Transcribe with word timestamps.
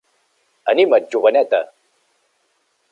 Anima't, 0.73 1.11
joveneta! 1.13 1.61